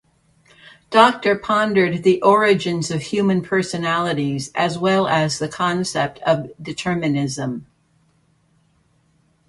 Docter 0.89 1.35
pondered 1.37 2.01
the 2.01 2.23
origins 2.23 2.89
of 2.89 3.03
human 3.03 3.43
personalities 3.43 4.49
as 4.55 4.75
well 4.75 5.07
as 5.07 5.37
the 5.37 5.47
concept 5.47 6.17
of 6.25 6.51
determinism. 6.59 7.67